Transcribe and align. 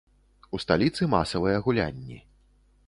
У 0.57 0.61
сталіцы 0.63 1.09
масавыя 1.15 1.57
гулянні. 1.67 2.17